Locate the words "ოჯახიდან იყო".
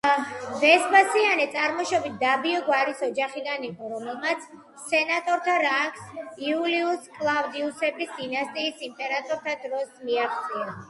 3.07-3.89